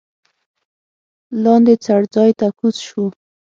لاندې 1.43 1.73
څړځای 1.85 2.31
ته 2.39 2.47
کوز 2.59 2.75
شوو. 2.87 3.05